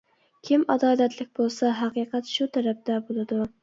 [0.47, 3.45] كىم ئادالەتلىك بولسا ھەقىقەت شۇ تەرەپتە بولىدۇ.